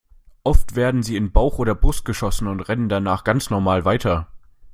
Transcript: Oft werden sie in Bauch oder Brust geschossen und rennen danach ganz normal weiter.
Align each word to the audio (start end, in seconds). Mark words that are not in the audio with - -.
Oft 0.43 0.75
werden 0.75 1.03
sie 1.03 1.15
in 1.15 1.31
Bauch 1.31 1.59
oder 1.59 1.75
Brust 1.75 2.05
geschossen 2.05 2.47
und 2.47 2.59
rennen 2.61 2.89
danach 2.89 3.23
ganz 3.23 3.51
normal 3.51 3.85
weiter. 3.85 4.27